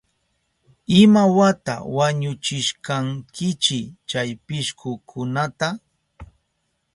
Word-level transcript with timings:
¿Imawata 1.01 1.75
wañuchishkankichi 1.95 3.79
chay 4.09 4.29
pishkukunata? 4.45 5.67